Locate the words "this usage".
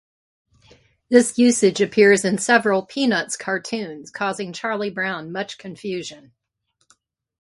1.09-1.79